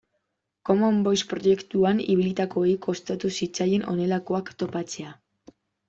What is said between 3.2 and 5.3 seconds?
zitzaien honelakoak topatzea.